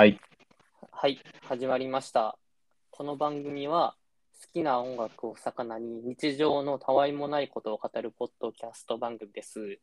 [0.00, 0.18] はい。
[0.92, 2.38] はい、始まりました。
[2.90, 3.96] この番組は
[4.40, 9.78] 好きな音楽を魚に日常のたわいもないことを語るポッドキャスト番組です。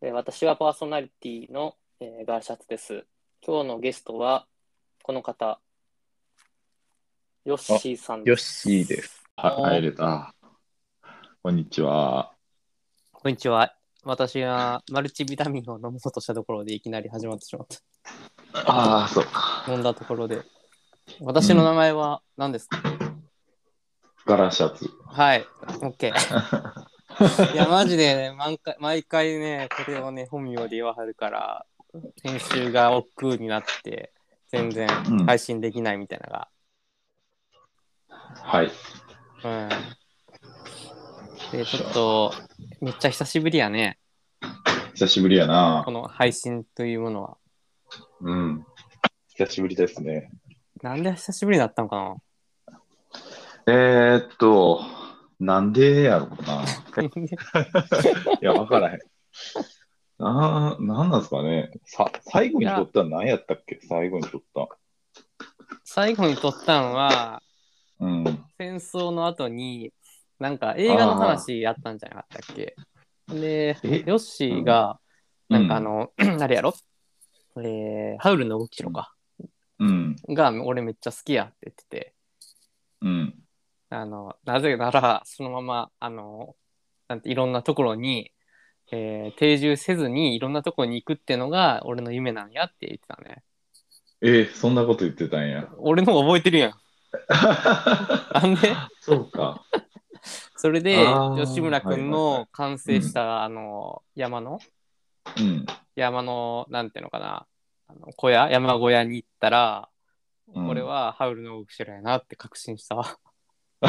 [0.00, 3.06] えー私はパーソナリティの、えーガーシャツです。
[3.46, 4.48] 今日のゲストは
[5.04, 5.60] この方、
[7.44, 9.22] ヨッシーさんヨッシーです。
[9.36, 10.34] はお入れた。
[11.40, 12.32] こんにちは。
[13.12, 13.76] こんにちは。
[14.02, 18.31] 私はマルチビタミンを飲もうとしたところでいきなり始まってしまった。
[18.54, 19.64] ああ、そうか。
[19.68, 20.42] 飲んだところで。
[21.20, 22.78] 私の名前は何ですか、
[24.26, 24.88] ガラシャツ。
[25.06, 25.44] はい、
[25.80, 26.12] OK。
[27.52, 31.66] いや、マジでね、毎回毎回ね、これをね、本名で言わはるから、
[32.22, 34.12] 編集が億劫になって、
[34.48, 36.48] 全然うん配信できないみたいなの
[38.42, 38.72] はい。
[39.42, 39.50] が。
[39.50, 39.68] うん。
[41.52, 42.32] で、ちょっと、
[42.80, 43.98] めっちゃ久しぶりやね、
[44.94, 45.90] 久しぶりやなこ。
[45.90, 47.36] の配信というものは。
[48.22, 48.64] うん。
[49.36, 50.30] 久しぶりですね。
[50.80, 52.16] なんで久しぶりになったのか
[53.66, 54.80] えー、っと、
[55.40, 56.62] なんでやろうな。
[56.62, 56.64] な
[57.02, 58.98] いや、わからへん。
[60.18, 61.72] な、なんなんすかね。
[61.84, 63.80] さ、最後に撮ったの何やったっけ？
[63.88, 64.68] 最後に撮った。
[65.82, 67.42] 最後に撮ったのは、
[67.98, 68.24] うん。
[68.56, 69.92] 戦争の後に、
[70.38, 72.76] なんか映画の話やったんじゃなかったっけ？
[73.28, 74.04] で、え？
[74.06, 75.00] ヨッシーが、
[75.48, 76.72] なんかあの、 あれやろ？
[77.56, 79.14] えー、ハウルの動きしろか。
[79.78, 80.16] うん。
[80.28, 82.14] が、俺めっちゃ好きやって言ってて、
[83.00, 83.34] うん。
[83.90, 86.54] あの、なぜなら、そのまま、あの、
[87.08, 88.32] なんていろんなところに、
[88.90, 93.42] えー定住せずにいろんなところに行くっていうのが俺の夢なんやって言ってたね。
[94.20, 95.68] えー、そんなこと言ってたんや。
[95.78, 96.74] 俺の方覚えてるやん。
[98.34, 98.74] なんで？
[99.00, 99.64] そうか。
[100.56, 101.04] それで
[101.36, 104.60] 吉村君の完成した、あの山の
[105.38, 105.66] うん。
[105.96, 107.46] 山のなんていうのかな
[107.88, 113.16] あの小屋山小屋に行ったら、うんこれはハウルの動く城やなって確信したわ。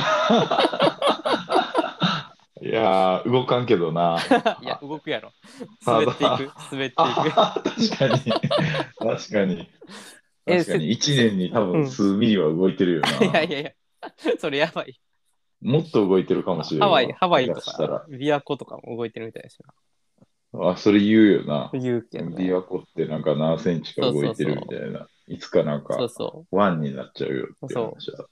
[2.62, 4.18] いやー、動かんけどな。
[4.64, 5.34] いや動くやろ。
[5.86, 6.96] あ滑っていく滑っていく。
[7.36, 8.32] あ確かに。
[8.98, 9.70] 確かに。
[10.46, 10.92] え確かに。
[10.92, 13.10] 1年に多うん分数ミリは動いてるよな。
[13.10, 13.74] いやいやいや
[14.40, 14.98] それやばい。
[15.62, 16.88] もっと動いてるかもしれない。
[16.88, 19.74] ハワイハワイともしかしたか琵琶湖とかも動いてるみたいだしら。
[20.62, 21.72] あ、それ言うよな。
[21.74, 21.80] な。
[21.80, 22.36] 言うけどね。
[22.44, 25.08] 琵琶湖ってなんか何センチか動いてるみたいな。
[25.28, 28.26] いつかなんかそうそワンになっちゃうよって話は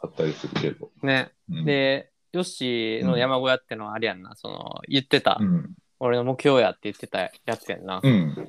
[0.00, 0.90] あったりするけど。
[1.02, 1.06] う。
[1.06, 1.32] ね。
[1.50, 5.74] うん、で、ヨッシーの山小屋ってのはあれやんな、その言ってた、うん。
[5.98, 8.00] 俺の目標やって言ってたやつやんな。
[8.02, 8.48] うん。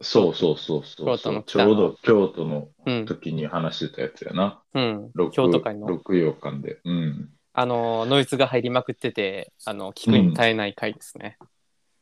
[0.00, 3.06] そうそうそうそう京都のちょうど京都のうん。
[3.06, 4.62] 時に話してたやつやな。
[4.74, 5.10] うん。
[5.14, 5.86] 六京都会の。
[5.86, 6.80] 六洋館で。
[6.84, 7.30] うん。
[7.52, 11.38] あの、ノイズが入りまくってて、あの、聞くに耐えない回ですね。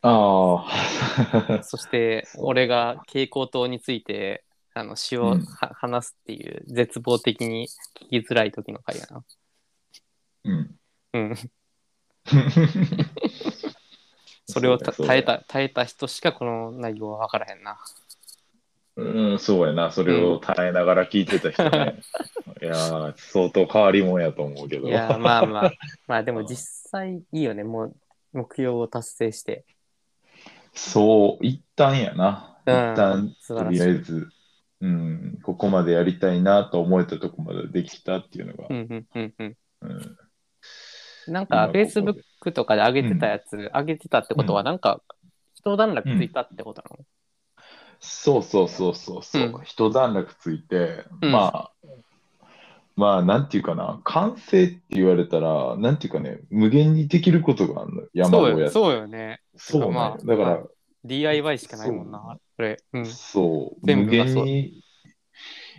[0.02, 1.62] ああ。
[1.62, 7.68] そして、俺が蛍光灯について、あの、詩をうんは話すっていう、絶望的に
[8.10, 9.24] 聞きづらい時の回やな。
[10.44, 10.74] うん。
[11.12, 11.34] うん。
[14.46, 15.22] それを耐え。
[15.22, 17.78] た、耐えた人しかこの内容は分からへんな。
[18.96, 19.91] うん、そうやな。
[19.92, 22.00] それを耐えながら聞いてた人ね。
[22.60, 24.88] いやー、相当変わりもんやと思うけど。
[24.88, 25.72] いや、まあまあ、
[26.06, 27.94] まあでも実際いいよね、もう
[28.32, 29.64] 目標を達成して。
[30.75, 32.59] そう、一旦やな。
[32.66, 32.75] うん。
[32.75, 34.28] 一旦、とりあえず、
[34.81, 38.66] うん、ここまでやりたいなと思えたとこまでできたっていうのが。
[38.69, 39.56] う、んうんうんうん。
[39.83, 41.33] うん。
[41.33, 44.66] なんか、Facebook とかで上げてたやつ、上げてたってことは、うん。
[44.66, 45.00] なんか、
[45.55, 47.04] 一段落ついたってことなの、
[48.00, 49.62] そうそうそうそうそう、うん。
[49.62, 51.33] 一段落ついて、うん。
[51.33, 51.72] まあ、
[52.97, 58.70] まあ、なんていうかな、完成って言われたら、なんていうかね、無限にできることがあるの、山小屋って。
[58.70, 59.41] そうよそうよね。
[59.56, 59.91] そうね。
[59.92, 60.66] まあだから、ま
[61.04, 62.78] DIY しかないもんな、これ。
[62.92, 63.06] うん。
[63.06, 64.82] そう、無限に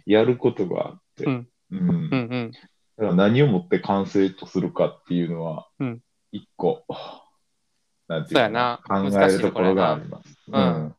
[0.05, 2.51] やることがあって、うんうんうんうん。
[2.51, 2.63] だか
[3.09, 6.01] ら何をもって完成とするかっていうのはうん、
[6.31, 6.83] 一個、
[8.07, 10.37] なんていうかそうやな考えるところがあります。
[10.47, 10.95] うん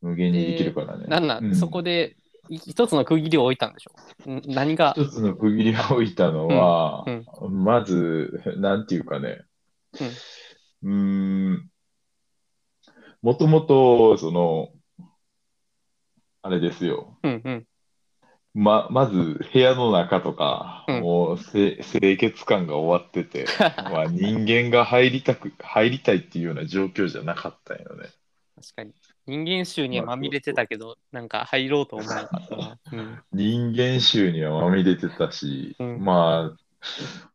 [0.00, 1.06] 無限にできるからね。
[1.06, 7.04] なんなん、うんそこでい一つの区切りを置いたんでしょん何が、一つの区切りを置いたのは、
[7.40, 9.42] うんまず、なんていうかね、
[10.82, 11.68] うーん、
[13.22, 14.68] もともと、その、
[16.42, 17.18] あれですよ。
[17.22, 17.66] うんうん。
[18.54, 23.46] ま、まず部屋の中とか、うんもうせ清潔感が終わってて、
[23.90, 28.08] まあ、人間が入りたく、入りたいっていうような状況じゃなかったんよね。
[28.54, 28.92] 確かに。
[29.26, 32.78] 人間臭にはまみれてたけど、なんか入ろうと思わなかったな。
[32.92, 33.22] うん。
[33.32, 36.56] 人間臭にはまみれてたし、うんまあ、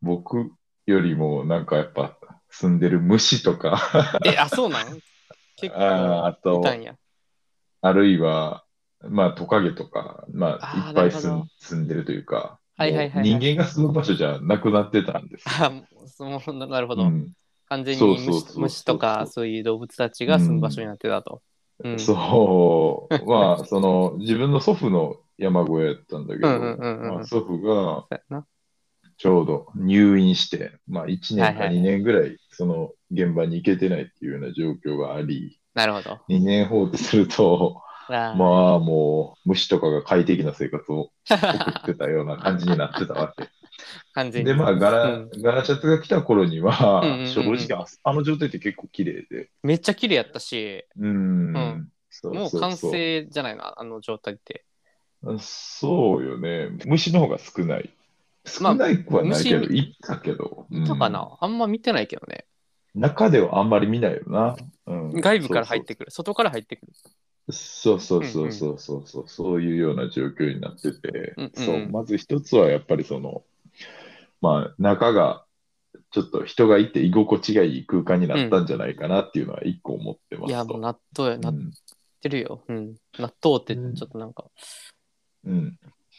[0.02, 0.52] 僕
[0.86, 2.18] よりもなんかやっぱ
[2.50, 3.82] 住んでる虫とか、
[4.26, 5.00] え、あ、そうなん？
[5.56, 6.96] 結あーあと構いたんや。
[7.82, 8.66] あるいは、
[9.02, 15.66] まあトカゲとか、まあいっぱい住ん住んでるというか、はいはいはいはい人間が住む場所じゃなくなってたんですよ。
[15.66, 17.04] あもうななるほど。
[17.04, 17.34] うん
[17.72, 21.44] 完全にそうそうそうそう虫虫とかそういう動物たちが住む場所になってたと。
[21.84, 28.08] うんそう、まあ、その、自分の祖父の山小屋やったんだけど、祖父が。
[29.18, 36.20] ちょうど入院して、まあ、1年かはいはい2年ぐらい、その現場に行けてないっていうような状況があり、なるほど。
[36.30, 43.50] 2年放置すると、まあ、もう、虫とかが快適な生活を送ってたような感じになってたわけ。
[44.14, 44.48] 完全に。
[44.48, 45.30] で、まあ、ガラ、うん。
[45.42, 47.20] ガラシャツが来た頃には、うんうんうん。
[47.22, 51.90] うん正直あ、あの状態って結構綺麗で、めっちゃ綺麗やったし、うん、うん。
[52.10, 52.62] そうもうそう。
[52.62, 54.66] そう完成じゃないな、あの状態って。
[55.40, 56.70] そうよね。
[56.86, 57.90] 虫の方が少ない。
[58.62, 60.66] まあ少ないくはないけど、虫いったけど。
[60.70, 62.46] 見たかうんな、あんま見てないけどね。
[62.96, 64.56] 中ではあんまり見ないよな。
[64.88, 66.94] うん、外部から入ってくる、外から入ってくる。
[67.52, 71.66] そうそうそうそうそうそう、そういうような状況になってて、うんうん。
[71.66, 73.44] そう、まず一つはやっぱりその、
[74.42, 75.46] まあ、中が
[76.12, 80.50] ちょっと人がいて居心地がいい空間になったんじゃないかなっていうのは一個思ってますと。
[80.50, 81.72] いや、もう納豆や、なっうん
[82.22, 82.64] てるよ。
[82.68, 82.96] うん。
[83.18, 84.46] 納豆ってちょっとなんか、
[85.46, 85.78] うん。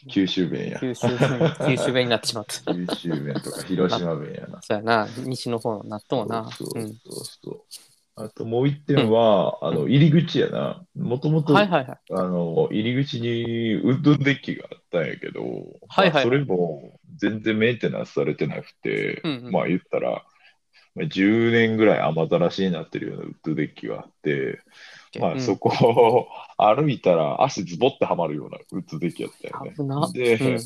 [0.09, 0.79] 九州弁や。
[0.79, 1.17] 九州弁、
[1.67, 2.73] 九州弁になってしまった。
[2.73, 4.61] 九州弁とか広島弁やな。
[4.61, 6.49] そうやな、西の方の納豆な。
[6.51, 6.93] そうそううん。
[6.95, 7.61] そう。
[8.15, 10.83] あともう一点は、あの入り口やな。
[10.95, 11.99] もともと、はいはいはい。
[12.11, 15.41] あの入り口にウッドデッキがあったんやけど、
[15.87, 19.51] はいはいまあそれも全然メンテナンスされてなくて、うんうん。
[19.51, 20.25] まあ言ったら、
[20.95, 24.59] まあ10年ぐらい雨ざらしになってるようなウッドデッキがあって、
[25.19, 25.37] まうん。
[25.37, 26.27] あそこを
[26.57, 29.73] 歩いたら足ズボってはまるようなウッドデッキやったよね。
[30.13, 30.59] で、うん。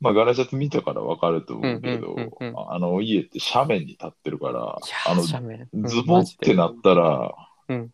[0.00, 2.54] まあガラシャツ見たからわかると思うけど、うんうんうんうん。
[2.56, 7.34] あの家って斜面に立ってるから、あのズボってなったら、
[7.68, 7.90] うん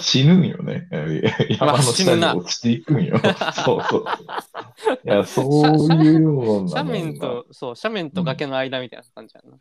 [0.00, 0.88] 死ぬんよね。
[1.58, 3.18] 山の下に落ちていくんよ。
[3.64, 4.04] そうそう。
[5.04, 9.56] いや、そういうようなもんが斜面と、そう、斜面と崖の間みたいな感じやな。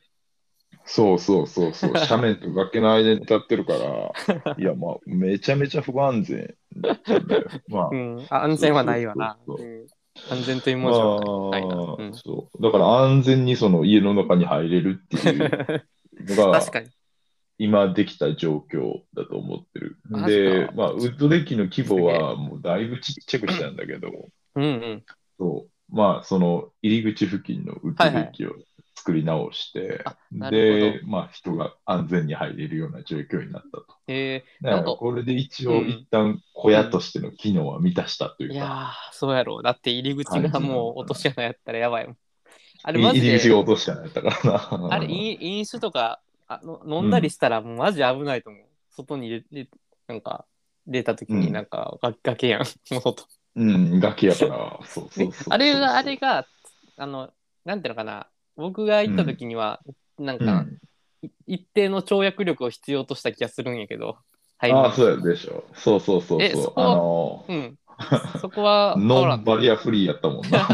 [0.86, 1.92] そうそうそうそう。
[2.10, 7.46] 斜面と崖の間に立ってるから、いや、まあ、めちゃめちゃ不安全だったんだよ。
[7.68, 8.26] まあう、ん。
[8.30, 9.38] あ安全はないわな。
[9.46, 9.86] そうそううん
[10.30, 11.76] 安全という文字はないな。
[11.76, 12.62] まあうんそう。
[12.62, 16.88] だから安全にその家の中に入れるっていうのが確、かに。
[17.60, 19.98] 今できた状況だと思ってる。
[20.26, 24.10] でまあ、ウッドデッキの規模はもうだいぶちっちゃくしたんだけど、
[24.56, 25.06] うんうん。
[25.38, 25.96] そう。
[25.96, 28.54] まあ、その入り口付近のウッドデッキを
[28.96, 33.86] 作り直して、あなるで、まあ、人が安全に入れるような状況になったと。
[34.08, 39.64] えだから、なんかこれで一応、うん一旦小屋としての機能は満たしたといー、うか、いやー、そうやろう。
[39.64, 42.18] だって入り口がもう落とし穴やったらやばいもん。
[42.84, 44.94] あれマジ入り口がで、落としたんやったからな。
[44.94, 48.64] あれ飲飲酒とかあの飲んだりしたらもうマジ危ないと思う。
[48.90, 49.68] 外に入れ
[50.08, 50.46] なんか
[50.88, 52.62] 出た時になんかが崖やん。
[52.92, 53.26] もう外
[53.56, 56.46] うん、崖やから、そうそうそうそうあれが、あれが、
[56.98, 57.30] あの、
[57.66, 59.82] なんていうのかな、僕が行った時には、
[60.18, 60.66] なんか、
[61.24, 64.18] うん、い一定の跳躍力を必要とした気がするんやけど、
[64.58, 64.72] はい。
[64.72, 65.64] ああ、そうやでしょ。
[65.74, 66.42] そうそうそうそう。
[66.42, 67.78] えそこはあのうん。
[68.40, 70.68] そこはノンバリアフリーやったもんな。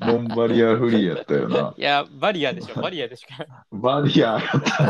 [0.00, 1.74] ノンバリアフリーやったよな。
[1.78, 3.46] いや、バリアでしょ、バリアでしか。
[3.72, 4.84] バリアやった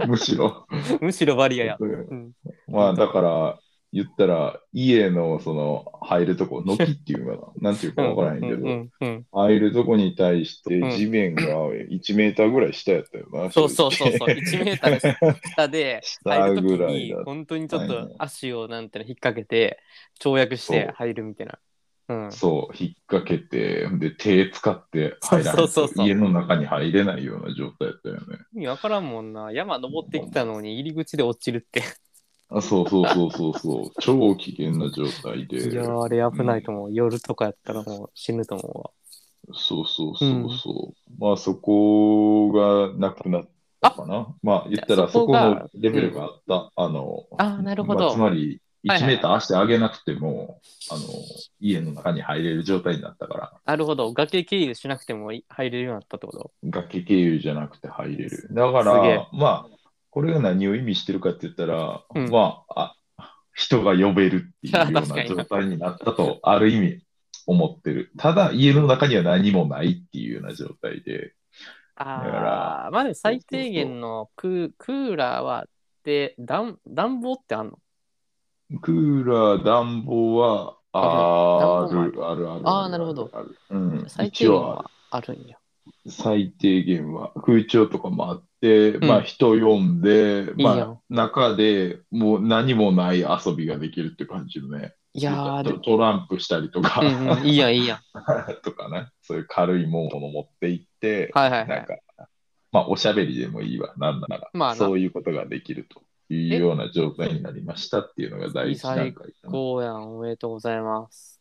[0.00, 0.06] な。
[0.06, 0.66] むしろ。
[1.00, 1.76] むしろバリアや。
[1.78, 2.32] うん。
[2.68, 3.58] まあだから、
[3.92, 7.70] 言ったら、家のその入るとこ、軒っていうのかな？
[7.70, 13.50] なんていうかわからへんけど、うんうんうん入るとこに対してうん地面が1メーターぐらい下やったよな。
[13.50, 19.78] そうそうそうそう、正直1メーター下で 下入るときぐらいにだ、本当にちょっと足をなんていうの引っ掛けて、
[20.20, 21.58] 跳躍して入るみたいな。
[22.08, 22.32] うん。
[22.32, 28.22] そう、引っ掛けて、で、手使って入らないそうそうそうそう家の中に入れないような状態だったよね。
[28.54, 29.52] 意味わからんもんな。
[29.52, 31.82] 山登ってきたのに入り口で落ちるって。
[32.50, 35.70] あそうそうそうそうそう、 超危険な状態で。
[35.70, 36.92] いやー、あれ危ないと思う。
[36.92, 38.92] 夜とかやったらもう死ぬと思
[39.54, 41.12] そうそうそうそう。
[41.18, 43.48] まあそこがなくなっ
[43.80, 44.34] たかな。
[44.42, 46.72] まあ言ったらそこのレベルがあった。
[46.74, 51.02] あの、あーなるほどまあつまり1はいはいメーター足上げなくても、あの、
[51.60, 53.60] 家の中に入れる状態になったから、う。
[53.64, 54.12] なるほど。
[54.12, 56.52] 崖経由しなくてもい入れるようになったってこと？
[56.64, 58.48] 崖経由じゃなくて入れる。
[58.52, 59.77] だから、まあ、
[60.10, 67.02] これが何を意味してるかって言ったら、うんまああ、人が呼べるっていうような 状態になったと、ある意味
[67.46, 68.12] 思ってる。
[68.16, 71.34] ただ、家の中には何もないっていうような状態で、
[71.96, 75.68] あらあ、まあでも最低限のククーラーはあっ
[76.04, 77.78] て、暖暖房ってあんの？
[78.80, 82.62] クーラー、暖房はああるる、ある、ある。
[82.64, 83.56] あーなるほどある。
[83.70, 84.04] うん。
[84.08, 85.58] 最低限はあるんや。
[86.08, 94.94] 最低限は空調とかもあって、うんまあ人呼んで、いいやんまあ中でもう何もない遊びができるって感じのね。
[95.14, 97.98] いいやトトランプしたりとか、うんうん、いいやん、いいやん。
[98.62, 101.68] とかね、そういう軽いものを持って行って、はいはいはい。
[101.68, 101.96] なんか、
[102.70, 109.50] まあ、おしゃべりでもいいわ、なんなら、まあなそういうことができるというような状態になりましたっていうのが第一段階かな。
[109.50, 111.40] こうやん、おめでとうございます。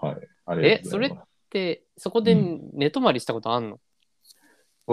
[0.00, 0.16] はい。
[0.46, 1.28] ありがとうございます。
[1.50, 3.80] で、そこでうん寝泊まりしたことあんの、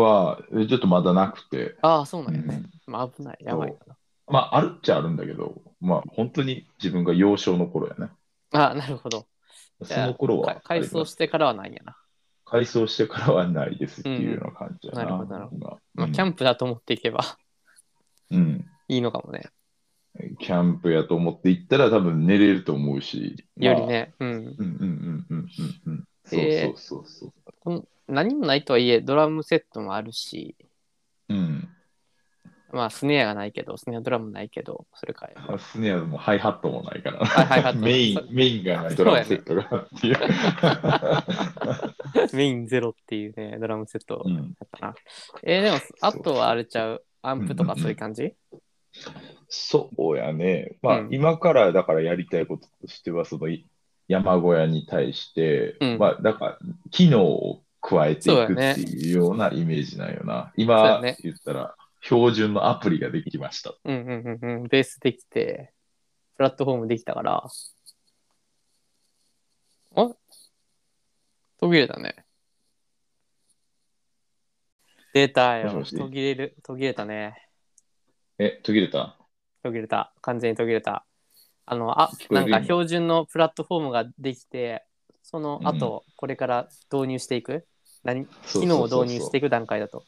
[0.01, 2.63] は、えちょっとまだなくて、ああ、そうなんうんやね。
[2.87, 3.97] まあ危ない、やばいか
[4.27, 8.11] まあ、あるっちゃあるんだけど、まあ、本当に自分が幼少の頃やね。
[8.51, 8.71] な。
[8.71, 9.27] あなるほど。
[9.81, 11.97] じその頃はか改装してからはないんやな。
[12.45, 15.01] 改装してからはないですっていうような感じやな。
[15.01, 15.79] うんなるほどなるほど。
[15.93, 17.37] まあ、キャンンプだと思っていけば
[18.31, 18.65] うん。
[18.87, 19.49] いいのかもね。
[20.39, 23.45] キャンプやと思って行ったら多分寝れると思うし。
[23.57, 23.87] まあより。
[23.87, 24.13] ね。
[24.19, 24.29] うん。
[24.29, 25.47] うんうんうんうんうん
[25.85, 26.07] うん。
[26.25, 27.33] そうえーそうそうそう。
[27.59, 30.55] この何もないとはいえ、ドラムセットもあるし、
[31.29, 31.69] うん。
[32.71, 35.35] まあ、スネアがないけど、スネアドラムないけど、それかい。
[35.59, 37.25] スネアもハイハットもないから。
[37.25, 39.67] はいハイハットメイン、メインがないドラムセットがっ
[40.01, 40.17] ていう。
[42.35, 44.95] メインゼロっていうね、ドラムセットうんだったな。
[45.43, 48.33] えーでも、あとはあれちゃう、アンプとかそういう感じ、
[49.47, 50.77] そうやね。
[50.81, 53.65] まあ、うん今からだからやりたいこととしては、そのい
[54.07, 56.57] 山小屋に対して、うんまあ、だから、
[56.91, 60.43] 機能を加えていくっていうようなイメージなんよな。
[60.43, 63.73] そう今言ったら、標準のアプリができました。
[63.83, 64.67] うんうんうんうん。
[64.67, 65.73] ベースできて、
[66.35, 67.43] プラットフォームできたから。
[69.95, 70.15] あ？
[71.57, 72.15] 途切れたね。
[75.13, 75.83] 出たよ。
[75.83, 76.57] 途切れる。
[76.61, 77.47] 途切れたね。
[78.37, 79.17] え、途切れた？
[79.63, 80.13] 途切れた。
[80.21, 81.05] 完全に途切れた。
[81.65, 84.85] あの、あなんか標準のプラットフォームができて、
[85.23, 87.65] その後、これから導入していく？
[88.03, 88.27] 何？
[88.51, 90.03] 機能を導入していく段階だと。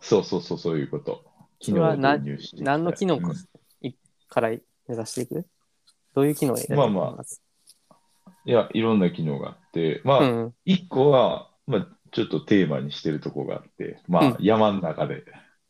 [0.00, 1.24] そうそうそう、そういうこと。
[1.60, 3.22] それはな機能を導入して何の機能うん。
[3.80, 3.94] い
[4.28, 5.46] から目指していく？
[6.14, 7.22] どういう機能をまあまあ。
[7.22, 7.40] ず
[8.44, 10.54] いや、いろんな機能があって、まあ、うん。
[10.64, 14.36] 一個は、まあ、ちょっとテーマにしてるとこがあって、まあ、うん。
[14.40, 15.24] 山の中で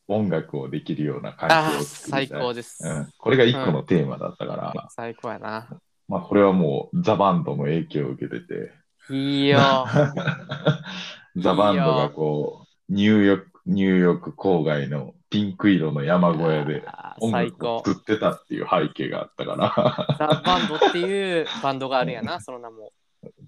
[0.09, 2.41] 音楽をできるような環境を作最りたい。
[2.41, 2.87] 高です。
[2.87, 5.69] うん、これが一個のテーマだったから、最高やな。
[6.09, 8.73] まあ、これはもうザ・バンドの影響を受けてて、
[9.11, 9.59] いいよ。
[11.37, 16.85] ザ・バンドがこう、ニューヨーク、ニューヨーク郊外のピンク色の山小屋で
[17.21, 17.91] 音最楽を高。
[17.93, 22.93] 作ってたっていう背景があったから、ザ・バンドっていうバンドがあるんやな、その名も。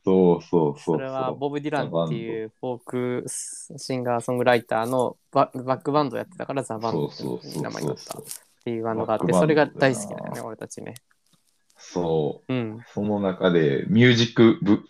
[0.05, 7.25] そうそうそうそれはボブ・ディランっていうフォークシンガーソングライターのババックバンドやってたからザ・バンドって
[7.61, 8.23] 名前になったっ。
[8.69, 10.95] ていうバンドがあって、それが大好きだよね、俺たちね。
[11.79, 12.53] そう。
[12.53, 12.81] うん。
[12.93, 14.83] その中で、ミュージックブ、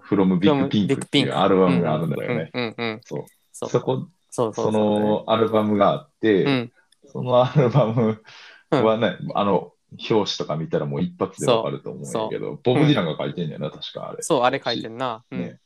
[0.00, 2.50] フロムビッグピンクっていうアルバムがあるんだよね。
[2.52, 3.00] うんう。
[3.04, 3.24] そう。
[3.52, 6.72] そうそこ、そうそうそのアルバムがあって、うん。
[7.06, 8.22] そのアルバム
[8.70, 14.22] はね、あの、表紙とか見たらもう一発でわかると思うけど、ボブ・ディランが書いてんだよな、確かあれ。
[14.22, 15.24] そう、あれ書いてんな。
[15.30, 15.58] うんね。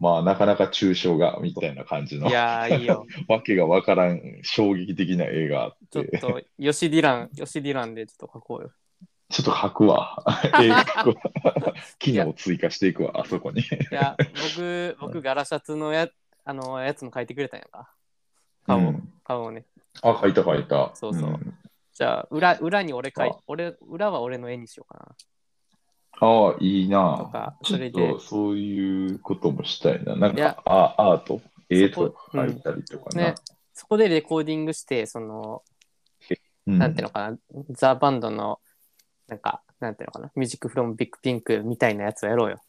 [0.00, 3.06] まあ、なかなか抽象画みたいな感じのい、やー、いいよ。
[3.28, 8.70] わけがわからん衝撃的な映画ちょってと、ヨシディラン、ヨシディランでちょっと書こうよ。
[9.28, 10.24] ちょっと書くわ。
[10.62, 13.60] 映画書くわ 機能を追加していくわ、あそこに。
[13.60, 16.08] いや、僕、僕、ガラシャツのや
[16.44, 17.92] あのやつも書いてくれたんやんか。
[18.66, 19.66] 顔を、うん顔をね。
[20.02, 20.92] あ、書いた書いた。
[20.94, 21.54] そうそうん
[22.00, 25.14] じゃあ、裏裏に俺書いあ俺、裏は俺の絵にしようか
[26.18, 27.10] ああ、いいな。
[27.10, 27.24] なと。
[27.26, 30.16] か、それでと、そういうこともしたいな。
[30.16, 33.22] なんか、あアート、絵とか描いたりとかな。
[33.22, 33.34] ね、
[33.74, 35.62] そこでレコーディングして、その、
[36.66, 37.38] うんなんていうのかな、
[37.68, 38.60] ザ・バンドの、
[39.28, 42.62] なんか、なんていうのかな、ミュージックフロムビッグピンクみたいなやつをやろうよ。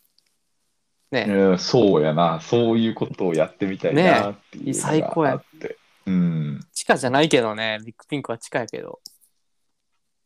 [1.10, 2.42] ね、うんそうやな。
[2.42, 5.78] そういうことをやってみたいなっていうの最高やがあって。
[6.06, 6.60] うん。
[6.74, 9.00] 地下じゃないけどね、ビッグピンクは地下やけど。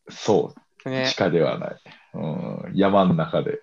[0.10, 0.54] そ
[0.86, 0.90] う。
[0.90, 1.76] ね地、下ではない。
[2.14, 2.20] う
[2.70, 2.72] ん。
[2.74, 3.60] 山の中で。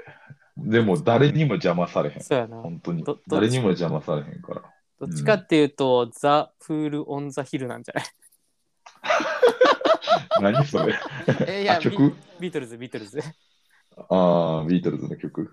[0.57, 2.23] でも、誰にも邪魔されへん。
[2.23, 2.59] そうやな。
[2.59, 3.05] 本当に。
[3.29, 4.63] 誰にも邪魔されへんから。
[5.01, 8.05] どっちかっていうと、ザ・フール・オン・ザ・ヒルなんじゃない？
[10.41, 10.95] 何それ
[11.49, 12.11] えいやあ曲？
[12.11, 13.21] ビビートルズ、ビートルズ。
[14.09, 15.51] ああ、ビートルズの曲。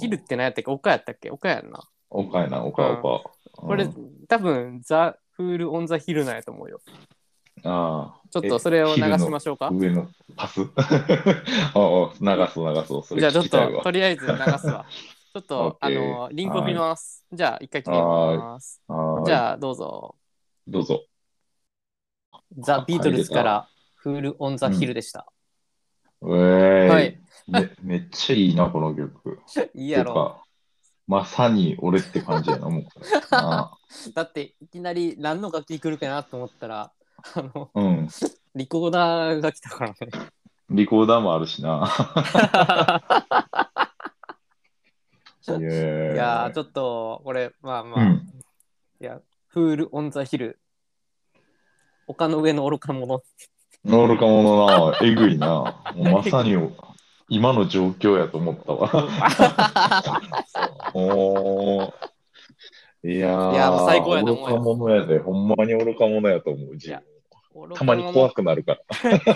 [0.00, 0.70] ヒルって何やったっけ？
[0.70, 1.30] 岡やったっけ？
[1.30, 1.82] 岡やんな。
[2.08, 3.30] 岡やな、岡、うん岡。
[3.52, 6.80] これ、うん多分、 The Fool on the Hill なんやと思うよ。
[7.64, 8.20] ああ。
[8.30, 9.70] ちょっとそれを流しましょうか？
[9.72, 10.60] 上のパス？
[10.76, 10.84] あ
[11.74, 11.76] あ、
[12.20, 13.02] 流そう流そう。
[13.02, 14.86] それじゃあちょっと、とりあえず流すわ。
[15.32, 17.24] ちょっと、あの、リンクを見ます。
[17.32, 18.82] じゃあ、一回切ります。
[19.26, 20.16] じゃあ、どうぞ。
[20.66, 21.04] どうぞ。
[22.58, 25.26] ザ・ビートルズから、フール・オン・ザ・ヒルでした。
[26.22, 27.20] えーいはい。
[27.46, 27.70] め。
[27.82, 29.40] めっちゃいいな、この曲。
[29.74, 30.40] いいやろ。
[31.06, 32.84] まさに俺って感じやな、もう。
[33.30, 33.76] あ
[34.14, 36.92] だって、いきなり何の楽器来るかなと思ったら、
[37.34, 38.08] あの、あうん。
[38.54, 39.96] リコーダーが来たからね。
[40.70, 41.88] リコーダーもあるしな。
[45.48, 48.30] い いやちょっと、これ、まあまあ、うん。
[49.00, 50.60] いや、フール・オン・ザ・ヒル。
[52.06, 53.22] 丘の上の愚か者。
[53.84, 55.82] 愚か者な、えぐいな。
[55.96, 56.56] もうまさに
[57.28, 58.90] 今の状況やと思ったわ。
[60.94, 61.92] おー
[63.02, 64.58] いやー、いやもう最高やと思うよ。
[64.58, 66.78] 愚か者やで、ほんまに愚か者やと思う、
[67.74, 68.78] たまに怖くなるか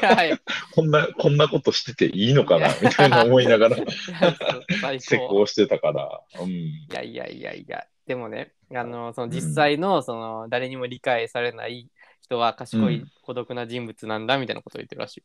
[0.01, 0.39] ら、はい。
[0.75, 3.77] こんな、こんなことしてていいのかな、みたいな思いながら。
[4.81, 5.29] 最施高。
[5.29, 6.21] 工してたから。
[6.41, 6.51] うん。
[6.51, 11.89] いやいやいやいや、でもね、あの、その実際の、その、誰にも理解されない
[12.23, 15.23] 人は賢いうん、孤独な人物なんだ、みたいなことを言ってるらしい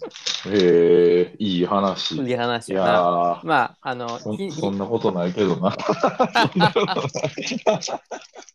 [0.00, 0.10] よ。
[0.54, 2.16] へえ、いい話。
[2.16, 2.82] いい話いや
[3.44, 5.76] まあ、あの、そひそんなことないけどな。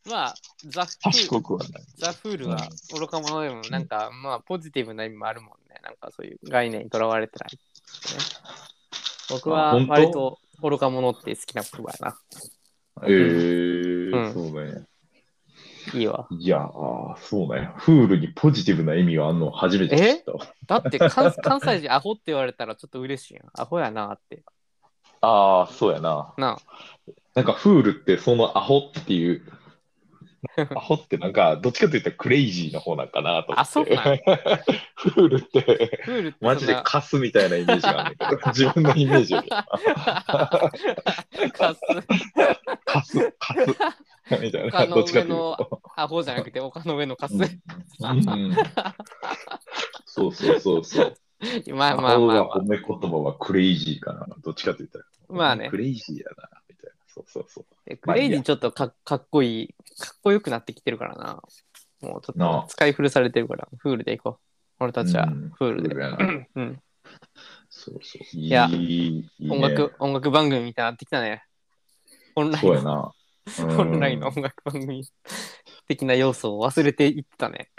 [0.09, 0.35] まあ、
[0.67, 1.83] ザ・フー賢くはない。
[1.97, 2.57] ザ・フールは
[2.97, 5.79] 愚か者でも、なんか、まあ、ポジティブな意味もあるもんね。
[5.83, 7.59] なんか、そういう概念にとらわれてない、ね。
[9.29, 12.17] 僕は割と愚か者って好きな言葉やな。
[13.07, 13.13] ええ
[14.11, 14.85] うんそうね。
[15.93, 16.27] いいわ。
[16.31, 17.71] いやー、そうね。
[17.77, 20.45] fool にポジティブな意味があるの初めて知ったわ。
[20.67, 23.43] だって関、関西人アホって言われたらちょっと嬉しいやん。
[23.53, 24.43] アホやなって。
[25.21, 26.33] ああ、そうやな。
[26.37, 26.57] な
[27.33, 29.41] なんか fool ってそのアホっていう、
[30.75, 33.61] アホってなんかどっちかというとクレイジーな方なんかなと思って。
[33.61, 34.17] あそうなん
[34.95, 39.49] fool ってあ、 fool ってマジでカスみたいなイメージがあるんだけど、自分のイメージより。
[39.49, 39.65] カ
[41.73, 41.79] ス
[42.85, 43.67] カス、カス。
[44.41, 44.87] みたいな。
[44.87, 45.81] どっちかというと。
[45.95, 47.33] アホじゃなくて丘の上のカス。
[47.33, 48.55] うんうん
[50.05, 51.15] そうそうそうそう。
[51.75, 54.27] まあまあまあ、ま褒め言葉はクレイジーかな。
[54.41, 55.05] どっちかと言ったら。
[55.27, 56.49] まあねクレイジーやな。
[57.15, 58.13] そうそうそう。
[58.13, 61.41] レイジーちょっとかかっこいい、かっこよくなってきてるからな。
[62.01, 64.83] もうちょっと使い古されてるから、フールでいこう。
[64.83, 65.95] 俺たちはうんフールで。
[66.55, 66.81] うん、
[67.69, 68.37] そうそう。
[68.37, 68.67] いいや
[69.49, 71.43] 音楽、音楽番組みたいになってきたね。
[72.35, 72.91] 本来の、そうやな。
[72.91, 75.07] うん本来の音楽番組
[75.87, 77.69] 的な要素を忘れていってたね。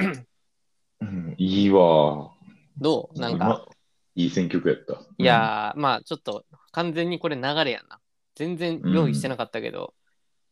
[1.00, 2.30] うんいいわ。
[2.78, 3.20] どう？
[3.20, 3.66] なんか、
[4.14, 5.02] いい選曲やった。
[5.18, 8.00] いやー、まあちょっと完全にこれ流れやんな。
[8.36, 9.94] 全然用意してなかったけど、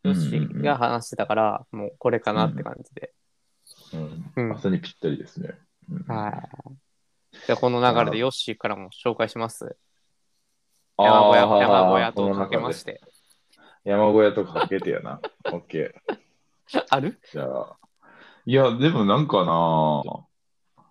[0.03, 3.15] うんヨッシーが話してたから、もうこれかなって感じで。
[3.95, 5.55] うん、うん朝にぴったりですね。
[5.91, 6.33] うんはい。
[7.47, 9.79] じゃあこの流れでヨッシーからも紹介します？
[10.99, 13.01] 山小屋、山小屋とかけまして。
[13.83, 15.21] 山小屋とかけてやな。
[15.53, 16.19] オッケー。
[16.91, 17.19] ある？
[17.33, 17.77] じゃあ。
[18.45, 20.03] いや、でもなんかな。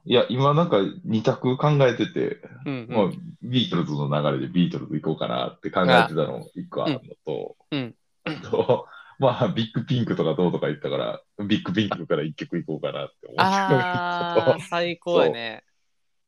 [0.06, 3.12] いや、今なんか二択考えてて、うんまあ、
[3.42, 8.88] ビートルズの流れでビートルズ行こうかなって考えてたの一個あるのと、うんあと、
[9.20, 15.64] まあ、ビッグピンクとかどうとか言ったから、ビッグピンクから一曲行こうかなって思ってあー、最高やね。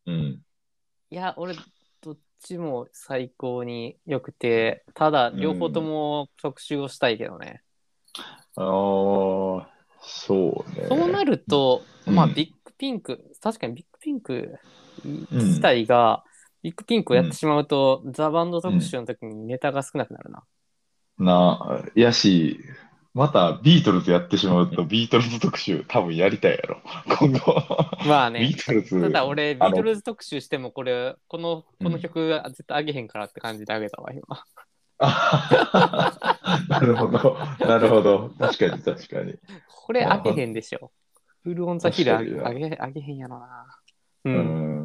[0.05, 0.15] うん。
[1.09, 1.55] いや、俺、
[2.01, 7.61] どっちも最高に良くて、ただ、両方とも特集をしたいけどね。
[8.55, 9.69] ああ、
[10.01, 10.87] そうね。
[10.87, 14.57] そうなると、まあ、うんビッグピンク、確かにビッグピンク
[15.31, 16.23] 自体が、
[16.63, 20.43] ビッグピンクをやってしまうと、ザ・バンド特集の時にネタが少なくなるな。
[21.19, 22.59] な、やし、
[23.13, 26.81] またビートルズやってしまうと、ビートルズ特集多分やりたいやろ。
[27.19, 27.63] 今後。
[28.07, 28.99] まあねビートルズ。
[28.99, 34.23] ただ俺、ビートルズ特集しても、これ、この、この曲は絶対あげへんからって感じであげたわ、今。
[34.97, 36.17] あ
[36.67, 37.37] なるほど。
[37.59, 38.31] なるほど。
[38.39, 39.35] 確かに確かに。
[39.67, 40.91] これあげへんでしょ。
[41.45, 43.67] Fool on the Hill あげあげあげへんやろな。
[44.23, 44.29] う。
[44.31, 44.35] うん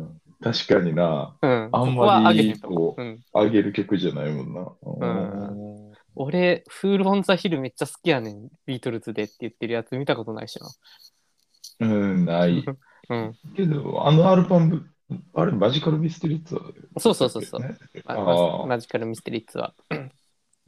[0.03, 0.20] ん。
[0.42, 1.35] 確かにな。
[1.40, 1.68] うん。
[1.73, 3.03] あんそこはあまりげへんと思こう。
[3.03, 3.20] うん。
[3.33, 4.70] あげる曲じゃないもんな。
[4.83, 8.49] うん俺、 Fool on the Hill めっちゃ好きやねん。
[8.66, 11.87] ビートルズでって言ってるやつ見たことないしな。
[11.87, 12.62] うん、ない。
[13.09, 13.35] うん。
[13.57, 14.87] けど、あのアルバム、
[15.33, 19.75] あれ、 Magical Mystery Tourそうそうそうそうねああ Magical Mystery Tour は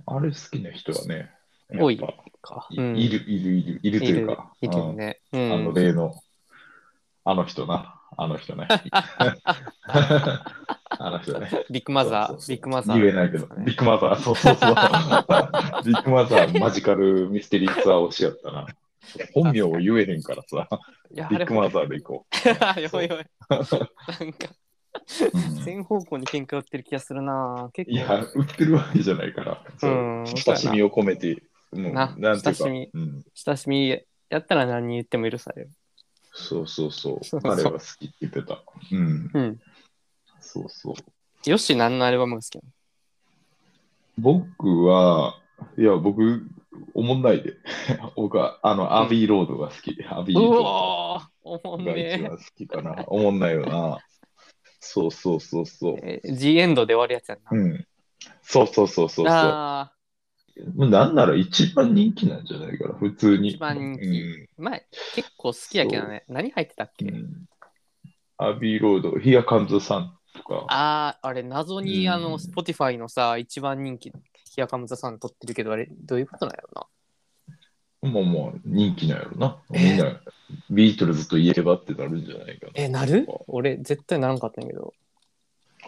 [0.07, 1.31] あれ好きな人はね、
[1.78, 2.06] 多いか。
[2.42, 5.20] ぱいいる、いる、いる、いるというか、いるね。
[5.32, 5.74] あのん。
[5.74, 6.14] 例の、
[7.24, 8.66] あの人な、あの人ね。
[9.87, 11.48] あの人ね。
[11.70, 13.00] ビッグマザー、ビッグマザー。
[13.00, 14.74] 言えないけど、ビッグマザー、そうそうそう。
[15.85, 18.66] ビッグマザー、マジカルミステリーツアー推しやったな。
[19.35, 20.68] 本名を言えへんからさ、
[21.11, 22.26] ビッグマザーで行こ
[22.80, 23.24] よいよい。
[23.48, 24.48] なんか、
[25.64, 27.70] 全方向に喧嘩売ってる気がするな。
[27.72, 27.96] 結構。
[27.96, 35.70] いや、売ってるわけじゃないから、親しみを込めて、もうななんていうか、親しみうん、親しみやったら何言っても許される。
[36.32, 38.62] そうそうそう、そうそう彼は好きって言ってた。
[38.90, 39.61] うん、うん。
[40.40, 41.50] そうそう。
[41.50, 42.68] よし、何のアルバムが好きなの？
[44.18, 45.38] 僕は、
[45.78, 46.46] いや、僕、
[46.94, 47.54] おもんないで。
[48.16, 49.96] 僕は、あの、アビーロードが好き。
[50.08, 50.62] アビーうロー
[51.44, 53.04] おーおもドが一んね番好きかな。
[53.08, 53.98] おもんないよな。
[54.80, 55.96] そうそうそうそう。
[56.02, 57.50] えー、G エンドで終わるやつやんな。
[57.50, 57.87] うん。
[58.42, 59.26] そうそうそうそうそう。
[59.28, 60.01] あもう
[60.76, 63.50] なんなら一番人気なんじゃないかな、普通に。
[63.50, 64.80] 一番人気うんあ、まあ、
[65.14, 66.24] 結構好きやけどね。
[66.28, 67.48] 何入ってたっけ、うん
[68.38, 70.66] Abbey Road、Here Comes the Sun とか。
[70.68, 74.10] ああ、あれ、謎に、うんあの、Spotify のさ、一番人気、
[74.52, 76.88] Here Comes the Sun なってるけど、あれ、どういうことなんやろ
[78.02, 78.10] な？
[78.10, 79.62] もうもう人気なんやろな。
[79.72, 79.78] え？
[79.78, 80.20] ーみんな、
[80.70, 82.72] ビートルズといえばってなるんじゃないかな。
[82.74, 83.28] え、なる？
[83.46, 84.92] 俺、絶対ならんかったんやけど。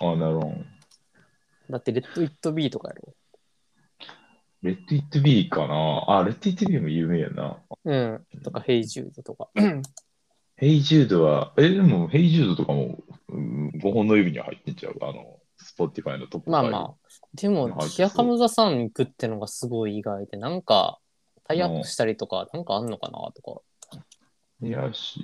[0.01, 0.55] ああ、なるほど。
[1.71, 3.15] だって、 Let It Be とかやろ。
[4.65, 6.05] Let It Be かな？
[6.09, 7.59] あ、 Let It Be も有名やな。
[7.85, 8.25] うん。
[8.43, 9.51] とか、 Hey Jude とか。
[10.57, 12.99] Hey Jude は、え、でも、 Hey Jude とかも、
[13.29, 14.97] うん、5本の指には入ってんちゃう？
[15.03, 16.95] あの、 Spotify のトップ5まあまあ。
[17.35, 20.99] でも、はい Here Comes the Sun 行くってのがすごい意外で、なんか、
[21.47, 23.61] タイアップしたりとか、なんかあんのかなとか。
[24.63, 25.21] いやし、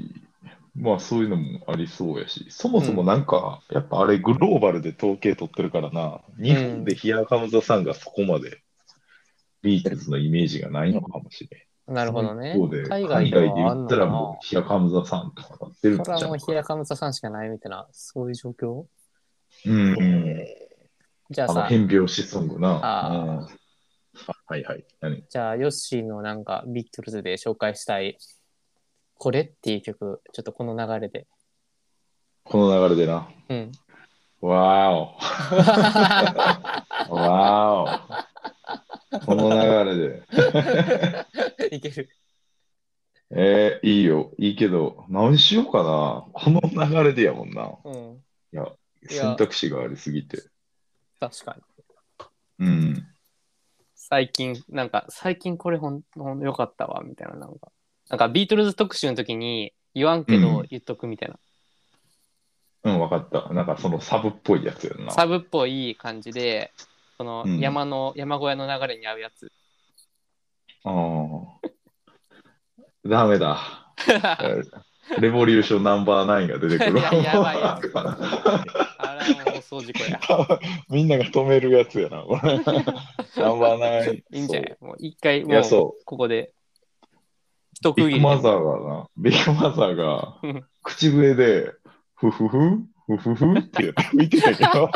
[0.76, 8.60] まあそういうのもありそうやし、そもそもなんか、やっぱあれグローバルで統計取ってるからな、日本で Here Comes the Sun がそこまで
[9.62, 11.58] ビートルズのイメージがないのかもしれ
[11.90, 11.94] ん。
[11.94, 12.54] なるほどね。
[12.56, 18.84] 海海外で言ったらもうヒアカムザさんとかなってるんそれはもうヒアカムザさんしかないみたいな、そういう状況、
[19.66, 20.46] うんうん。
[21.30, 22.68] じゃあさ、あの変拍子ソングな。
[22.82, 23.48] ああ
[24.46, 24.84] はいはい。
[25.00, 25.24] 何？
[25.28, 28.18] じゃあ、ヨッシーのなんか、ビートルズで紹介したい、
[29.14, 31.26] これっていう曲、ちょっとこの流れで。
[32.44, 33.28] この流れでな？
[33.48, 33.72] うん。
[34.40, 35.14] わーお。
[37.14, 38.29] わーお。
[39.26, 40.22] この流れで。
[41.76, 42.08] いける。
[43.30, 44.32] えー、いいよ。
[44.38, 46.26] いいけど、何しようかな。
[46.32, 47.72] この流れでやもんな。
[47.84, 48.24] うん。
[48.52, 48.66] いや、
[49.08, 50.42] 選択肢がありすぎて。
[51.20, 51.56] 確か
[52.58, 52.66] に。
[52.66, 53.06] うん。
[53.94, 57.70] 最近、なんか、最近これほん、ほんよかったわ、みたいな、なんか。
[58.08, 61.38] なんか、ビートルズ特集の時に、言わんけうんど言っとくみたいな。
[62.82, 63.52] うん、わかった。
[63.52, 65.12] なんかそのサブっぽいやつやんな。
[65.12, 66.72] サブっぽい感じで、
[67.20, 69.52] このうん山の、山小屋の流れに合うやつ。
[70.84, 71.68] ああ。
[73.04, 73.92] ダメだ。
[75.20, 76.98] Revolution Number Nine が出てくる。
[76.98, 79.56] いややばいや あれはも
[80.08, 80.60] や。
[80.88, 82.22] みんなが止めるやつやな。
[82.22, 84.14] これ Number Nine。
[84.34, 84.76] いいんじゃない？
[84.80, 86.54] もう一回、もう、そここで。
[87.82, 88.16] ビ区切りで。
[88.16, 91.70] ッグマザーがな、ビッグマザーがうん口笛で、
[92.14, 92.58] ふふふ、
[93.06, 94.90] ふふふって言って吹いてたけど、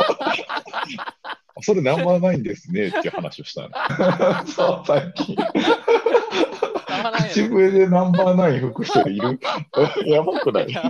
[1.62, 3.70] それナンバーナインですねっていう話をしたの。
[4.46, 5.36] そう、さっき。
[5.36, 9.38] たまらんやろ口笛でナンバーナイン吹く人いる
[10.06, 10.70] やばくない？
[10.72, 10.82] や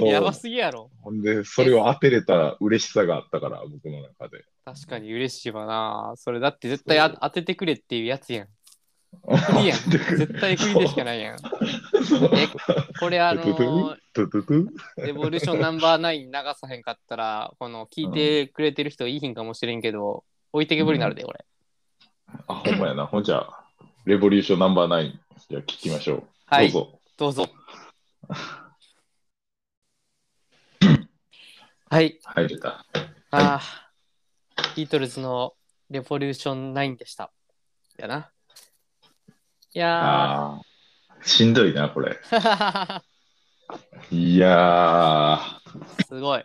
[0.00, 0.90] ばやばすぎやろ。
[1.02, 4.44] ほんで、それを当てれた嬉しさがあったから、僕の中で。
[4.64, 6.14] 確かに嬉しいわな。
[6.16, 8.48] それだって絶対あ当ててくれっていうやつやん。
[9.22, 9.78] 振りやん。
[9.90, 11.36] 絶対振りでしかないやん。
[11.36, 11.38] え、
[13.00, 13.96] これあのー、
[14.98, 21.44] レボリューションナンバーナイン流さへんかったら、この聞いてくれてる人いいひんかもしれんけど、置いてけぼりになるで、俺。
[22.46, 23.06] あ、ほんまやな。
[23.06, 23.64] ほんじゃあ、
[24.04, 25.18] レボリューションナンバーナイン。
[25.48, 26.24] じゃあ聞きましょう。
[26.46, 27.00] はいどうぞ。
[27.16, 27.48] どうぞ。
[31.90, 32.18] はい。
[32.22, 32.84] 入れた。
[33.30, 33.60] ああ、
[34.76, 35.54] ビートルズの
[35.90, 37.30] レボリューション9でした。
[37.98, 38.33] やな。
[39.74, 40.62] いやああ。
[41.24, 42.20] しんどいな、これ。
[44.12, 45.40] ー、いや
[46.06, 46.40] すごい。
[46.40, 46.44] ー、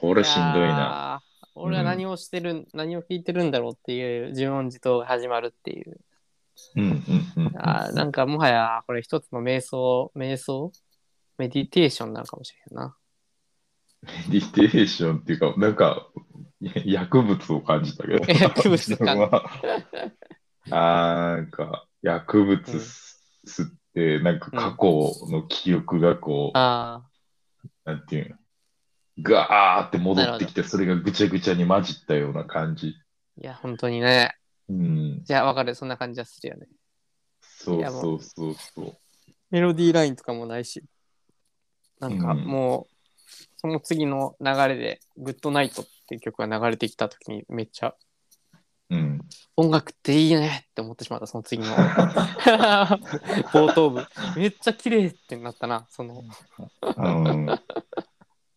[0.00, 0.68] これしんどいな。
[0.68, 1.26] やー。
[1.54, 5.98] 俺は何をしてる、何を聞いてるんだろうっていう自問自答が始まるっていう。
[6.76, 7.52] うんうんうん。
[7.56, 10.72] あーなんかもはやこれ一つの瞑想、瞑想？
[11.38, 12.96] メディテーションなのかもしれんな。
[14.02, 16.08] メディテーションっていうか、なんか、
[16.60, 18.24] や薬物を感じたけど。
[18.28, 22.60] 薬物感 あーなんか、薬物
[23.46, 27.06] 吸って、なんか過去の記憶がこう、あ
[27.84, 28.36] なんていうの、
[29.22, 32.94] ガーって戻ってきて、それがぐちゃぐちゃに混じったような感じ。
[33.38, 34.34] あ、いや、本当にね。
[34.68, 35.24] うん。
[35.24, 36.66] じゃあわかる、そんな感じはするよね。
[37.40, 38.96] そうそうそうそう。
[39.50, 40.82] メロディーラインとかもないし。
[41.98, 42.96] なんかうんもう、
[43.56, 47.94] その次の流れで、グッドナイトっていう曲が流れてきた時にめっちゃ、
[48.90, 49.20] うん。
[49.56, 51.74] 音楽っていいねって思ってしまった、その次の。
[53.52, 54.06] 冒頭部。
[54.36, 56.22] めっちゃ綺麗ってなったな、その
[56.82, 57.48] うん、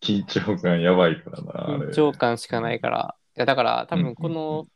[0.02, 1.86] 緊張感やばいからな。
[1.86, 3.15] 緊張感しかないから。
[3.38, 4.68] いや、だから多うん分この、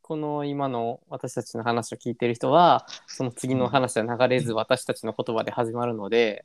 [0.00, 6.44] この今の私たちの話を聞いてる人は、その次の話は流れず私たちの言葉で始まるので、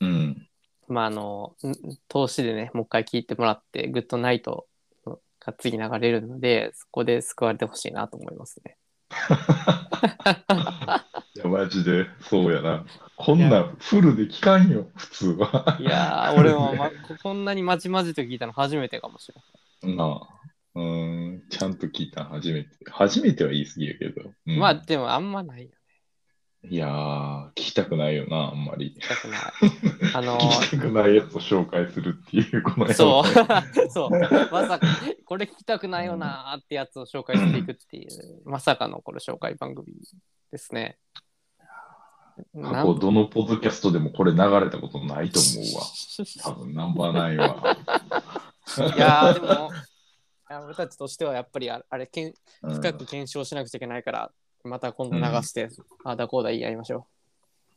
[0.00, 0.48] うん。
[0.88, 1.72] まああの、ん
[2.08, 4.66] 通しでね、もう一回聞いてもらって、グッドナイト
[5.46, 8.76] が次流れるので、そこで救われてほしいなと思いますね。
[11.34, 12.84] いや、マジで、そうやな。
[13.16, 15.78] こんなんフルで聞かんよ、普通は。
[15.80, 16.90] いやー、俺も、ま、
[17.22, 19.32] こんなにまちまちと聞いたの初めてかもし
[19.82, 19.96] れん。
[19.96, 20.20] なあ。
[20.74, 22.70] うーん、ちゃんと聞いたの初めて。
[22.90, 24.30] 初めては言い過ぎやけど。
[24.46, 25.70] うんまあ、でもあんまないよ。
[26.68, 28.94] いやー、聞きたくないよな、あんまり。
[28.96, 29.40] 聞きたくない。
[30.14, 33.24] あの 聞きたくないやつを紹介するっていう、このー、そう、
[33.90, 34.10] そう、
[34.50, 34.86] まさか、
[35.24, 39.86] これ聞きたくないよなーってやつを紹介していくっていう、まさかのこれ紹介番組
[40.50, 40.98] ですね。
[42.62, 45.82] 過去どのポッドキャストでもこれ流れたことないと思うわ。
[46.42, 47.76] 多分ナンバーナインは。
[48.94, 49.70] いやー、でも、
[50.64, 54.32] 俺たちとしてはやっぱりああれけん、うん深く検証しなくちゃいけないから、
[54.66, 55.68] また今度流して、
[56.04, 57.06] ああだこうだ言い合いましょ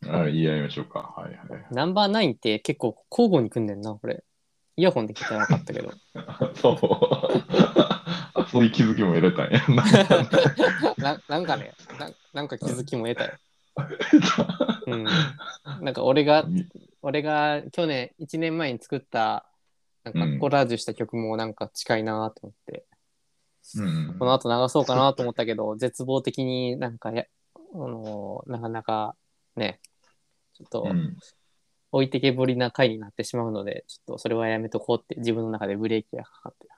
[0.08, 1.13] あ言い合いましょうか。
[1.15, 1.60] はいはい。
[1.60, 1.65] う。
[1.73, 4.23] ナンバーナインって結構交互に組んでんな、これ。
[4.78, 5.91] イヤホンで聞いてなかったけど。
[6.56, 6.78] そう。
[8.34, 9.62] あそういう気づきも得れたんや。
[10.97, 13.32] ななんかねな、なんか気づきも得たよ。
[14.88, 15.06] うん。
[15.82, 16.45] なんか俺が、
[17.02, 19.45] 俺が去年、1年前に作った、
[20.04, 22.98] なんかコラージュした曲もなんか近いなと思って、うん
[24.17, 29.15] この後流そうかなと思ったけど、 絶望的になんかや、あのなかなか
[29.55, 29.79] ね、
[30.53, 31.17] ちょっとうん
[31.91, 36.73] 置いてけぼりな回になってしまうので、ちょっとそれはやめとこうって自分の中でブレーキがかかってる。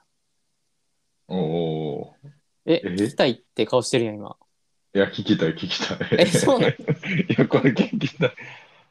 [1.28, 2.16] おお
[2.64, 2.88] え、え？
[2.88, 4.36] 聞きたいって顔してるやん、今。
[4.94, 4.98] ー。
[4.98, 5.98] いや、聞きたい、聞きたい。
[6.18, 6.72] えそうなの？
[6.72, 6.76] い
[7.36, 8.32] や、これ聞きたい。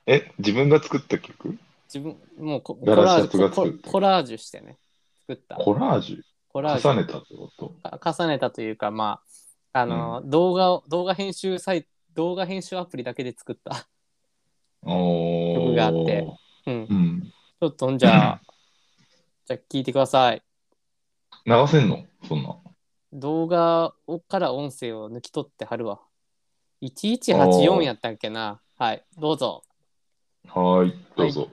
[0.06, 1.58] え、自分が作った曲？
[1.86, 4.78] 自分、もうココガララージュココラージュしてね、
[5.28, 5.56] 作った。
[5.56, 6.31] コラージュ？
[6.52, 7.70] コラージュ重ねたってこと？
[8.00, 9.22] か重ねたというか、ま
[9.74, 13.88] あ、あの、動画を、動画編集サイト、動画編集アプリだけで作った。
[14.84, 16.28] お曲があって
[16.66, 16.88] うん。
[16.88, 17.34] ちうん。
[17.62, 18.42] ょっと、じゃあ、
[19.46, 20.42] じゃあ聞いてください。
[21.46, 22.06] 流せんの？
[22.28, 22.58] そんなん。
[23.14, 26.02] 動画をから音声を抜き取って貼るわ。
[26.82, 28.60] 1184やったっけな。
[28.78, 29.64] はい、どうぞ。
[30.48, 31.42] はーい、どうぞ。
[31.42, 31.50] はい、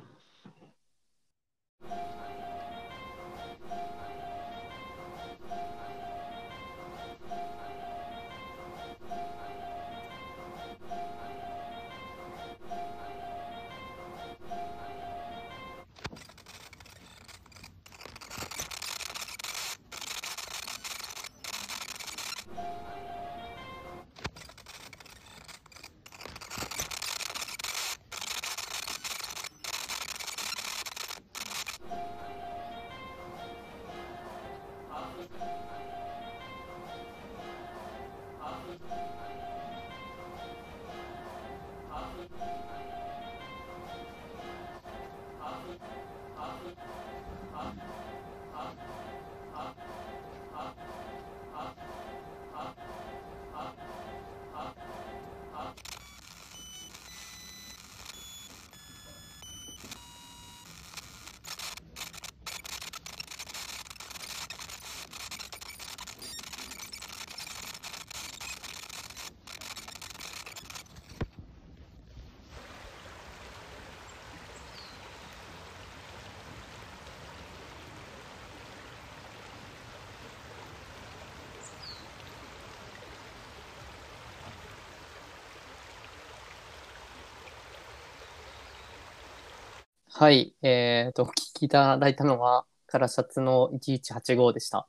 [90.63, 94.89] えっ、と、聞きいただいたのは、カラシャツの1185でした。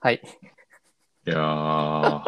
[0.00, 0.22] はい。
[1.26, 2.22] いやー、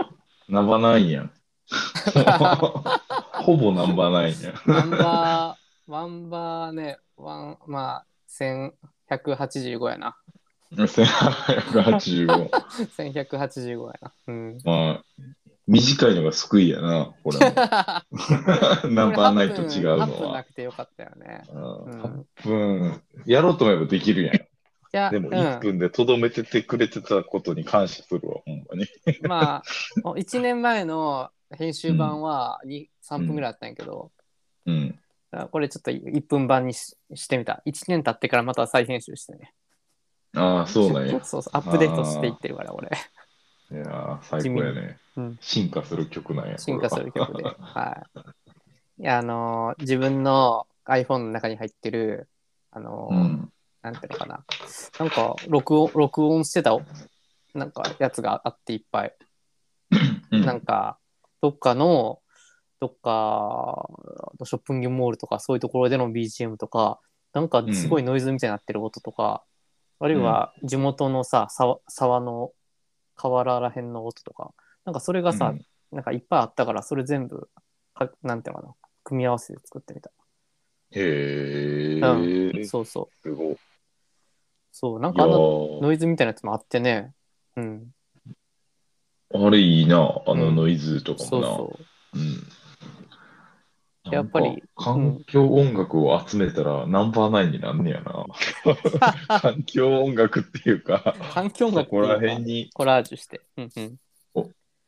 [0.49, 1.33] ナンバーナインやん。
[3.33, 4.55] ほぼナンバーナインやん。
[4.67, 10.17] ナンバー、ワンバーね、ワン、まあ、1185やな。
[10.73, 12.51] 1885。
[12.51, 14.13] 1185やな。
[14.27, 14.59] うん。
[14.63, 15.05] まあ、
[15.67, 17.55] 短いのが救いやな、これも。
[18.95, 20.45] ナンバーナインと違うの8分なは。
[20.45, 21.43] くてよかったよね。
[21.53, 25.11] うんうん8分、やろうと思えばできるやん。
[25.11, 28.87] でもうん1分でとどめててくれてたことに感謝するわ、ほんまに。
[29.23, 29.63] まあ、
[30.05, 34.13] 1年前の編集版は2、3分ぐらいあったんやけど、
[34.67, 34.99] うん。
[35.33, 37.63] あこれちょっと1分版にししてみた。
[37.67, 39.53] 1年経ってからまた再編集してね。
[40.35, 41.25] ああ、そうなんや。
[41.25, 42.91] そうそう、アップデートしていってるから、俺。
[43.71, 44.99] いやー、最高やね。
[45.17, 46.59] うん、進化する曲なんや。
[46.59, 47.43] 進化する曲で。
[47.43, 48.07] はは
[48.99, 49.03] い。
[49.03, 52.29] いや、あのー自分の iPhone の中に入ってる、
[52.71, 53.53] あのーうん。
[53.83, 54.45] なんていうのかな。
[54.99, 56.77] なんか、録音、録音してた、
[57.55, 59.15] なんか、やつがあっていっぱい。
[60.31, 60.99] うんなんか、
[61.41, 62.21] どっかの、
[62.81, 63.89] どっか、
[64.45, 67.01] ショッピングモールとか、そういうところでの BGM とか、
[67.33, 69.45] なんかすごいノイズみたいになってる音とか、
[69.99, 72.51] あるいは地元のさ、沢沢の
[73.17, 74.53] 河原らへんの音とか、
[74.85, 77.49] なんかそれがさ、うんなんかいっぱいあったから、それ全部、
[77.95, 78.75] かなんていうのかな、
[79.05, 80.11] 組み合わせて作ってみた。
[80.91, 83.23] へえ、うん、そうそう。
[83.23, 83.57] すごい。
[84.73, 87.13] そう、なんかあのーノイズみたいなやつもあってね。
[87.57, 87.95] うん。
[89.33, 91.29] あれいいな、あのうんノイズとかもな。
[91.29, 91.81] そうそ
[92.15, 92.66] うん。
[94.11, 98.25] やっぱり環境音楽を集めたらナンバーナインになんねやな。
[98.25, 98.27] う。
[99.41, 103.41] 環境音楽っていうか、環境音楽ここら辺にコラージュして。
[103.57, 103.99] うんうん。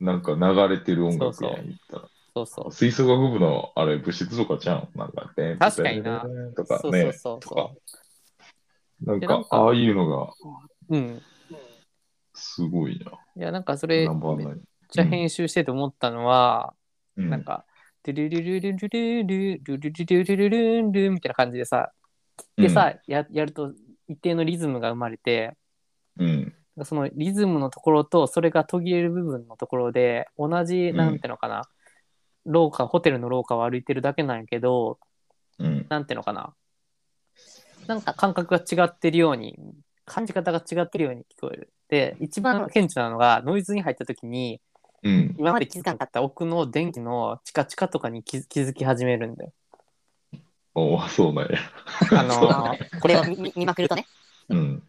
[0.00, 2.08] なんか流れてる音楽そうそうやん言ったら。
[2.34, 2.72] そうそう。
[2.72, 4.96] 吹奏楽部のあれ物質とかちゃう？
[4.96, 5.56] んなんかね。
[5.58, 7.02] 確かになとかそうね。
[7.02, 7.70] そうそうとか。
[9.02, 10.32] なんかかああいうのが
[10.88, 11.22] うん。
[12.34, 13.12] すごいな。
[13.36, 14.48] いや、なんかそれ、めっ。
[14.90, 16.74] ちゃ編集してて思ったのは、
[17.16, 17.64] うんなんか、
[18.12, 21.92] ドゥルルルルルルルルルルルルルルルンルみたいな感じでさ、
[22.56, 23.72] でさ、ややると
[24.08, 25.56] 一定のリズムが生まれて、
[26.18, 26.54] うん。
[26.84, 31.62] そのリズムのところとそれが途切れる部分のところで同じなんていうのかな、
[32.44, 34.98] 廊下ホテルの廊下を歩いてるだけなんやけど
[35.58, 35.86] うん。
[35.88, 36.54] なんていうのかな
[37.86, 39.58] なんか感覚が違ってるように
[40.04, 44.60] 感じ方が違ってるように聞こえるで一番顕著なのがノイズに入った時に
[45.02, 45.36] うん。
[45.38, 49.52] 今まで気づかなかった奥の電気のチカチカとかに気づ気づき始めるんだよ。
[50.74, 51.58] おお、そうなんや。
[52.12, 54.06] あのーこれを見見見まくるとね。
[54.48, 54.82] うん。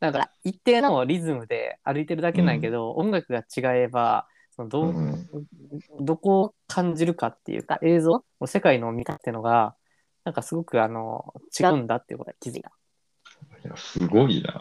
[0.00, 5.28] なんか一定のリズムで歩いてるだけなんやけど、音楽が違えばそのどう、うん
[6.00, 9.74] どこを感じるかっていうか映像世界の見方っていうのが
[10.24, 12.70] なんかすごくあの違うんだっていうことに気づいた。
[13.64, 14.60] いや、すごいな。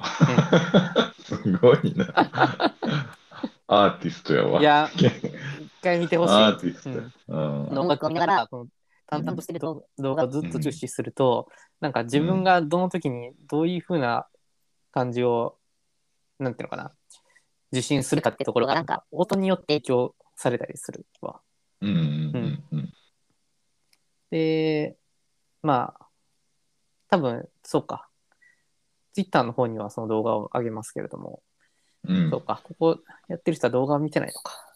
[1.20, 2.76] すごいな。
[3.68, 4.60] アーティストやわ。
[4.60, 6.34] いや一回見てほしい。
[6.34, 6.96] アーティストや。
[7.28, 8.68] うんうん音楽を見ながらこの
[9.08, 11.48] 淡々としてる動動画をずっと注視すると、
[11.80, 14.28] なんか自分がどの時にどういうふうな
[14.92, 15.58] 感じを、
[16.40, 16.94] なんていうのかな
[17.72, 21.42] 受信するかってところがなんか音によって影響されたりするわ。
[21.82, 21.96] うんうん
[22.34, 22.94] うんうん。
[24.30, 24.98] で、
[25.62, 26.08] まあ、
[27.10, 28.08] 多分、そうか。
[29.14, 31.42] ツイッターの方にはその動画を上げますけれども、
[32.08, 34.74] うんそうか、ここやってる人は動画を見てないのか。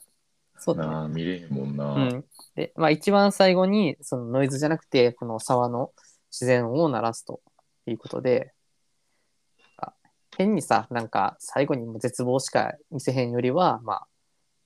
[0.58, 0.92] そうだね。
[0.92, 1.94] なあ、見れへんもんな。
[1.94, 2.26] うん。
[2.56, 5.92] で、まあ一番最後に、そのノイズじゃなくて、この沢の
[6.32, 7.42] 自然音を鳴らすと
[7.88, 8.54] いうことで、
[9.78, 9.94] あ
[10.38, 14.08] 変にさ、なんか最後にも絶望しか見せへんよりは、まあ、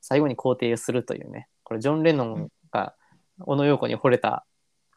[0.01, 2.95] 最後に肯定するというね、これジョン・レノンが
[3.39, 4.45] 小野陽子に惚れた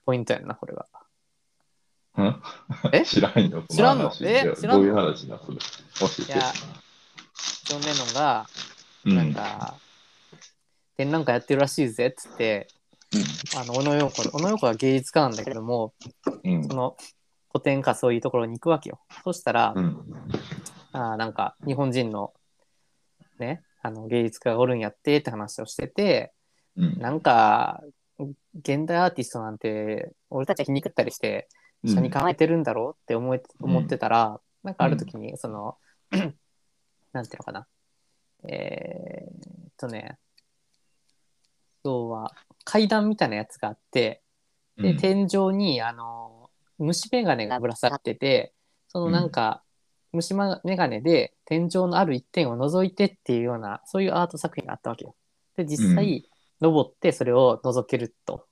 [0.05, 0.87] ポイントやんな、これが。
[2.17, 2.43] うん
[2.93, 3.05] え？
[3.07, 3.65] 知らんよ。
[3.71, 4.13] 知らんの？
[4.21, 4.55] え？
[4.57, 4.83] 知らんの？
[4.83, 5.59] どういう話だ、それ。
[5.59, 6.33] 教えて。
[6.33, 6.43] いや、
[7.65, 8.47] ジョン・レノンが、
[9.05, 9.17] うん。
[9.17, 9.75] なんか、
[10.97, 12.69] 展覧会やってるらしいぜっつって、
[13.57, 15.95] あの、小野陽子、小野陽子は芸術家なんだけども、
[16.45, 16.65] うん。
[16.65, 16.97] その
[17.53, 19.01] 古典かそういうところに行くわけよ。
[19.25, 19.97] そしたら、うん。
[20.93, 22.33] あーなんか日本人の
[23.39, 26.33] ね、あの芸術家がおるんやってって話をしてて、
[26.77, 26.99] うん。
[26.99, 27.83] なんか
[28.59, 31.49] 現代アーティストなんて俺たちは皮肉ったりして
[31.85, 35.77] 下に構えてるんだろうって思え思ってたら、なんかある時にその、
[37.13, 37.67] なんていうのかな。
[38.49, 40.19] えーっとね、
[41.85, 42.33] 要は
[42.65, 44.23] 階段みたいなやつがあって、
[44.77, 48.55] で、天井に、あの、虫眼鏡がぶら下がってて、
[48.89, 49.63] そのなんか、
[50.13, 55.15] 虫眼鏡で天井のある一点を覗いてっていうような、そういうアート作品があったわけよ。
[55.57, 56.29] で、実際、
[56.61, 58.47] 登ってそれを覗けると。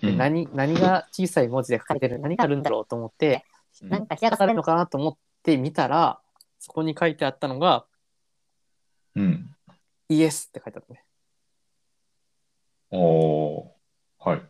[0.00, 3.44] で何何が小さい文字で書かれてる何があるんだろうと思って、
[3.82, 6.20] 何か冷やかされるのかなと思って見たら、
[6.60, 7.86] そこに書いてあったのが、
[9.16, 9.56] うん。
[10.10, 11.04] イエスって書いてあったね。
[12.90, 13.68] おー
[14.18, 14.42] はい。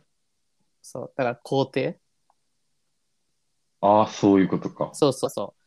[0.81, 1.13] そう。
[1.15, 1.99] だから肯定
[3.79, 4.89] ああ、そういうことか。
[4.93, 5.61] そうそうそう。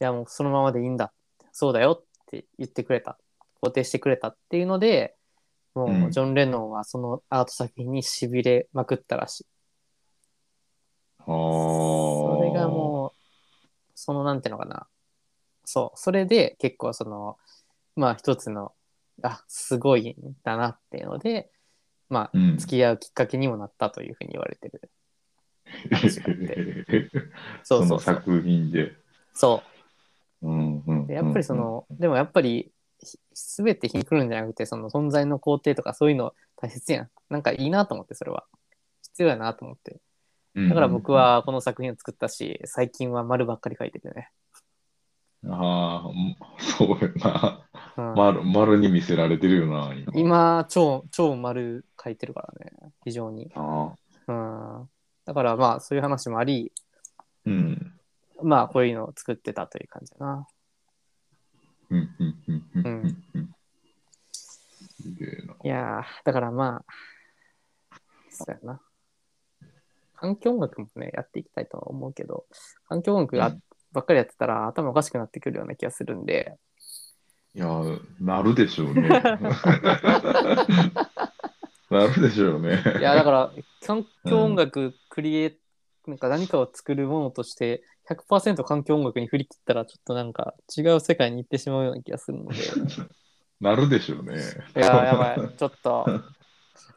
[0.00, 1.12] いやもうそのままでいいんだ。
[1.50, 3.18] そうだよって言ってくれた。
[3.60, 5.16] 肯定してくれたっていうので、
[5.74, 9.46] もうんうジョン・レノンはそのアート作品にしびれまくったらしい。
[11.18, 11.26] ああ。
[11.26, 13.12] それがもう、
[13.96, 14.86] そのなんていうのかな。
[15.70, 15.98] そう。
[15.98, 17.36] それで結構その、
[17.94, 18.72] まあ一つの、
[19.22, 21.48] あ、すごいんだなっていうので、
[22.08, 24.90] まあうん、付き合うきっかけにもなったというふうに言われてる。
[25.92, 27.08] 話があって
[27.62, 28.14] そそうのそうそう。
[28.16, 28.94] 作品で。
[29.32, 29.62] そ
[30.42, 30.48] う。
[30.48, 32.72] うんうんでやっぱりその、でもやっぱり
[33.32, 38.44] すべてひにくるんじゃなくてその存在の肯定とかそういうの大切やんなんかいいなと思ってそれは
[39.02, 40.00] 必要やなと思って
[40.68, 44.39] だから僕、はこの作品を作ったし最近は丸ばっかり書いててね、うん
[45.48, 46.10] ああ、
[46.58, 47.66] そうやな。
[47.66, 47.70] うん
[48.14, 50.12] 丸丸に見せられてるよな、今。
[50.14, 53.92] 今超超丸書いてるからね非常に、あ
[54.26, 54.32] あ。
[54.32, 54.88] うん、
[55.24, 56.72] だからまあそういう話もあり
[57.46, 57.92] うん。
[58.42, 60.46] まあこういうのを作ってたという感じだな
[61.90, 63.54] うんうんうんうんうんうん
[65.02, 65.54] すげえな。
[65.64, 67.96] いやー、だからまあ、
[68.30, 68.80] そうやな。
[70.14, 72.44] 環境音楽もね、やっていきたいとは思うけど、
[72.88, 73.62] 環境音楽がうん
[73.92, 76.56] ばっかりやってたら頭おかしくなってくるような気がするんで、
[77.54, 77.66] いや、
[78.20, 79.08] なるでしょうね。
[81.90, 82.80] なるでしょうね。
[83.00, 83.50] いや、だから、
[83.84, 85.56] 環境音楽クリエ、
[86.06, 92.58] なんか何かを作るものとして、100%環境音楽に振り切ったら、ちょっとなんか違う世界に行ってしまうような気がするので、
[93.60, 94.36] なるでしょうね。
[94.76, 96.06] いや、やばい、 ちょっと、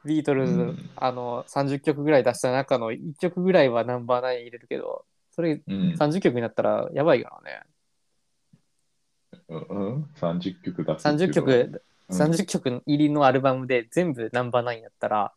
[0.06, 5.93] ビートルズ、うんあの、30曲ぐらい出した中の1曲ぐらいはナンバーナイン入れるけど、それうん。
[5.93, 7.61] 30曲になったらやばいからね。
[9.49, 11.49] うん、30曲出すっていうのは。
[11.49, 15.34] 30曲、30曲入りのアルバムで全部ナンバーナインやったら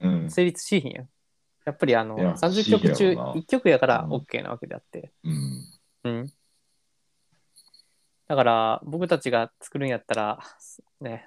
[0.00, 0.30] うん。
[0.30, 1.08] 成立しひんやん。
[1.64, 5.12] やっぱりあのいや30曲中しいやろな1曲やからうん OK なわけであって。
[5.24, 5.64] うん。
[6.04, 6.32] うん。
[8.28, 10.38] だから僕たちが作るんやったら、
[11.00, 11.26] ね、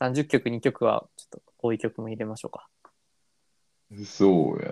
[0.00, 2.68] 30曲2曲はちょっとこういう曲も入れましょうか。
[4.04, 4.62] そう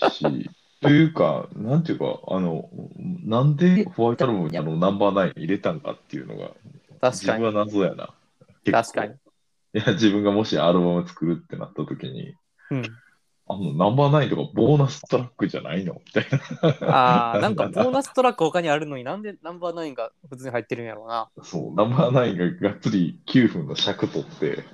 [0.00, 0.48] やし、
[0.80, 2.68] というか、なんていうか、あの、
[3.24, 6.50] なんでホワイトアルバムにあのナンバーナイン入れたんかっていうのが、
[7.00, 7.42] 確かに。
[7.42, 8.14] 自分は謎やな。
[8.70, 9.14] 確かに。。
[9.14, 9.16] い
[9.78, 12.34] や、自分がもしアルバム作るってなった時に、
[12.70, 12.82] うん。
[13.50, 15.94] あの、ナンバーナインとかボーナストラックじゃないの？
[15.94, 16.26] みたい
[16.80, 16.88] な。
[16.94, 21.30] ああ、なんかボーナストラック他にあるのになんでナンバーナインが普通に入ってるんやろうな。
[21.42, 24.64] そう、ナンバーナインががっつり9分の尺取って、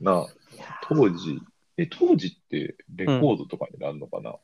[0.00, 0.26] な、
[0.88, 1.40] 当時、
[1.76, 4.34] え、当時ってレコードとかになるのかな、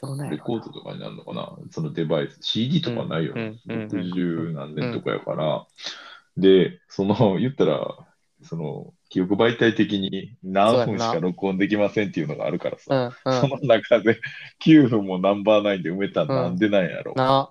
[0.00, 1.56] どうなんやろうなレコードとかになるのかな？
[1.70, 3.58] そのデバイス、CD とかないよね。
[3.68, 5.66] うんうんうん60何年とかやから。
[6.36, 7.96] で、その、言ったら、
[8.42, 13.40] その、記憶媒体的に何分しか録音できませんっていうのがあるからさ、うんうん。
[13.40, 14.20] その中で
[14.64, 17.50] 9分もナンバーナインで埋めたらなんでなんやろ、な。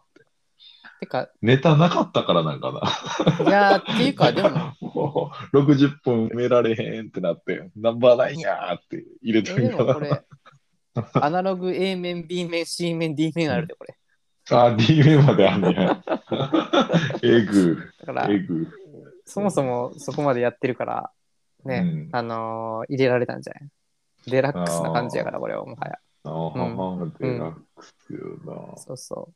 [1.02, 3.46] てか、ネタなかったからなんかな。
[3.46, 9.70] いやー、っていうか、でも、もう60分埋められへんってなって、ナンバーナインやーって入れえたんかな。
[9.70, 10.24] でもこれ、
[11.22, 13.96] アナログ A 面、B 面、C 面、D 面あるで、これ。
[14.50, 16.04] あ、D 面まであんねや。
[17.24, 18.68] えぐだから、えぐ
[19.26, 21.12] そもそもそこまでやってるから、
[21.66, 23.70] ね、うんあのー入れられたんじゃない？
[24.28, 26.00] デラックスな感じやから、これはもはや。
[26.24, 28.78] ああ、デラックスよな。
[28.78, 29.30] そうそ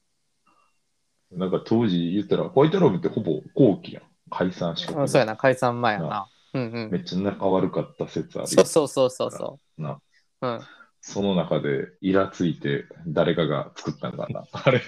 [1.32, 4.04] なんか当時言ったら、ホワイトラブってほぼ後期やん。
[4.30, 4.94] 解散しう。
[4.94, 6.28] かうん、そうやな、解散前やな。
[6.54, 6.92] うんうん。
[6.92, 10.00] めっちゃ仲悪かった説あるそうそうそうそうそな。
[10.42, 10.48] う。
[10.48, 10.62] うん。
[11.02, 14.46] その中でイラついて誰かが作ったんかな。
[14.54, 14.82] あれ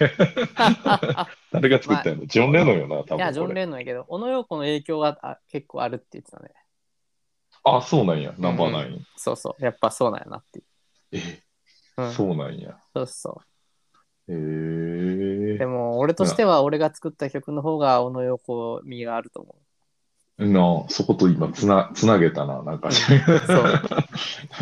[1.50, 3.16] 誰が作ったんやろ、ジョン・レノンよな、多分。
[3.16, 6.50] いや、ジョン・レンノンやけど、小野洋子の影響があ結構あるって言ってたね。
[7.64, 9.06] あ、そうなんや、ナンバーナイン。
[9.16, 9.64] そうそう。
[9.64, 10.62] やっぱそうなんやなって。
[11.12, 11.42] え、
[11.96, 12.78] うん、そうなんや。
[12.94, 13.42] そうそ
[14.28, 15.58] へえう。
[15.58, 19.63] でも、俺としては俺が作った曲の方が小野洋子味があると思な
[20.38, 20.42] あ、
[20.88, 22.90] そこと今つな、つなげたな、なんか。
[22.90, 23.20] そう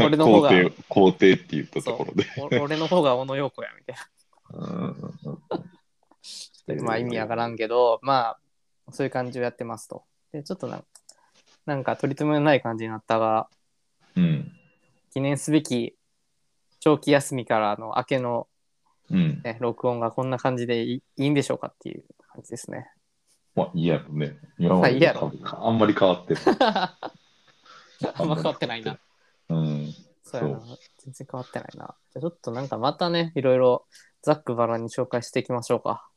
[0.06, 2.26] 俺の方が肯定、肯定って言ったところで。
[2.60, 3.96] 俺の方が小野洋子や、みたい
[4.52, 4.56] う
[6.74, 6.84] んな。
[6.84, 8.36] まあ意味わからんけど、ま
[8.86, 10.04] あ、そういう感じをやってますと。
[10.32, 10.84] で、ちょっとなん
[11.64, 13.48] なんか取り留めのない感じになったが、
[14.16, 14.52] うん。
[15.12, 15.96] 記念すべき
[16.80, 18.48] 長期休みからの明けの、
[19.10, 19.40] うん。
[19.42, 22.90] ね、録音がこんな感じでいいいいんでしょうかっていう感じですね。
[23.55, 24.38] まあ、いいやろね。
[24.59, 26.40] 今までまあんまり変わってる。
[28.14, 28.98] あんま変わってないな。
[29.48, 29.92] うん。
[30.22, 30.78] そうやなそ。
[30.98, 31.94] 全然変わってないな。
[32.12, 33.86] じゃあちょっとなんかまたね、いろいろ
[34.22, 36.09] ざっくばらんに紹介していきましょうか。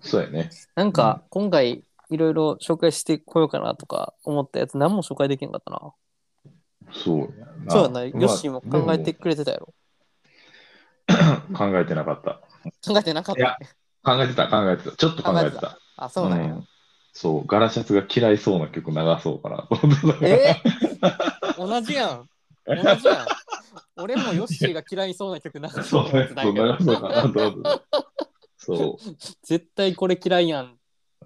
[0.00, 0.50] そうやね。
[0.74, 5.94] なんか今回いろいろ紹介してこようかなとか思ったやつ何も紹介できなかったな。
[6.92, 7.70] そうやな。
[7.70, 8.04] そうやな。
[8.04, 9.72] ヨまあッシーも考えてくれてたやろ。
[11.06, 11.14] で
[11.48, 12.40] も 考えてなかった。
[12.86, 13.56] 考えてなかっいや
[14.02, 14.16] た。
[14.16, 14.96] 考えてた、考えてた。
[14.96, 15.78] ちょっと考えてた。
[15.96, 16.54] あ、そうなんや。
[16.54, 16.66] ん
[17.12, 20.26] そう、ガラシャツが嫌いそうな曲流そうかなと思ってた。
[20.26, 20.56] え
[21.58, 22.28] 同じやん。
[22.66, 23.26] 同じやん。
[23.96, 27.82] 俺もヨッシーが嫌いそうな曲流そそうそう、やけど流そうかなと思ってた。
[28.56, 29.14] そう。
[29.42, 30.78] 絶対これ嫌いやん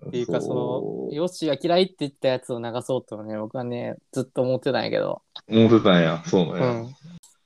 [0.08, 6.22] っていうか、そそうの、ヨッシーが嫌いって言ったやつを流そうとね、僕はね、ずっと思ってたんやけど、思ってたんや。
[6.26, 6.66] そううなんや。
[6.82, 6.94] ん。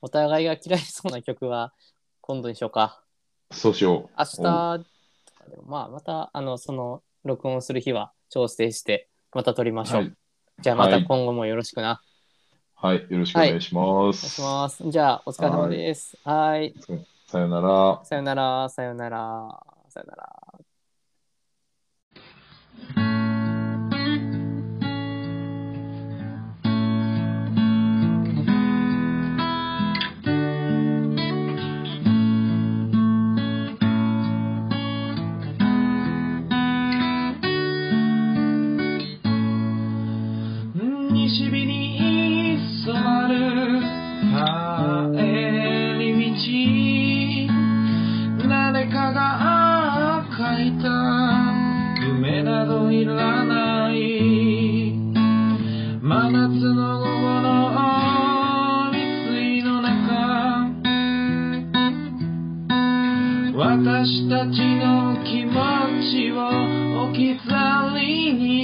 [0.01, 1.73] お互いが嫌いそうな曲は
[2.21, 3.03] 今度にしようか。
[3.51, 4.85] そうしよ明日
[5.67, 9.87] まあ、また、あの、その、録音する日は調整して、また撮りまう。
[9.87, 10.01] しょう。
[10.01, 10.15] はい。
[10.61, 12.03] じゃあ、まはいた今後もよろしくな。
[12.75, 13.07] はい。
[13.09, 14.29] よろしくお願いしまお願いす。
[14.29, 14.91] します。
[14.91, 16.19] じゃあ、お疲れ様です。
[16.25, 16.75] はい。
[17.27, 18.01] さよなら。
[18.05, 20.17] さよなら、さよなら、さよな
[22.97, 23.08] ら。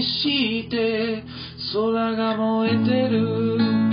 [0.05, 1.23] して
[1.73, 3.84] 空が燃えてる。